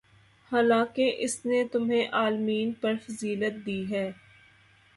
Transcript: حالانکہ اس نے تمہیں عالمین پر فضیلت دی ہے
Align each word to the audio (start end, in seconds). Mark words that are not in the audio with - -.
حالانکہ 0.51 1.09
اس 1.19 1.35
نے 1.45 1.63
تمہیں 1.71 2.07
عالمین 2.11 2.71
پر 2.81 2.95
فضیلت 3.05 3.65
دی 3.65 3.81
ہے 3.91 4.09